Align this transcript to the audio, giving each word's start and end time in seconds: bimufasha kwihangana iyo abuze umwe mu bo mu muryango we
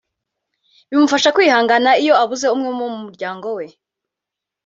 bimufasha 0.89 1.29
kwihangana 1.35 1.91
iyo 2.03 2.13
abuze 2.23 2.45
umwe 2.55 2.69
mu 2.77 2.85
bo 2.85 2.89
mu 2.93 2.99
muryango 3.05 3.47
we 3.57 3.65